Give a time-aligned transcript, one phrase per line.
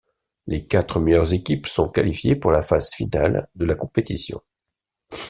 [0.47, 4.41] Les quatre meilleures équipes sont qualifiées pour la phase finale de la compétition.